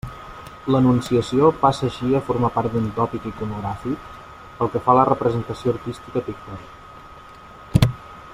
[0.75, 4.09] L'anunciació passa així a formar part d'un tòpic iconogràfic
[4.61, 7.89] pel que fa a la representació artística pictòrica.